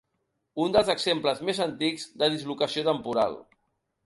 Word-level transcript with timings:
Un 0.63 0.71
dels 0.75 0.87
exemples 0.93 1.43
més 1.49 1.59
antics 1.67 2.09
de 2.23 2.31
dislocació 2.37 2.89
temporal. 2.89 3.39